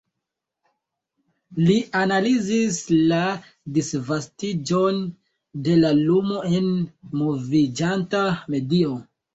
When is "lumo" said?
6.03-6.43